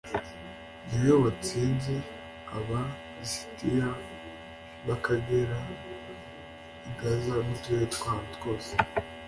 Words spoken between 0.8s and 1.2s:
Ni we